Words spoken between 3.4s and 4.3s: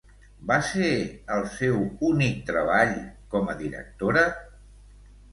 a directora?